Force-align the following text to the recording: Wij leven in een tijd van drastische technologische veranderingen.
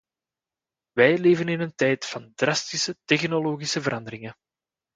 Wij 0.91 1.17
leven 1.17 1.47
in 1.47 1.59
een 1.59 1.75
tijd 1.75 2.05
van 2.05 2.31
drastische 2.35 2.97
technologische 3.05 3.81
veranderingen. 3.81 4.35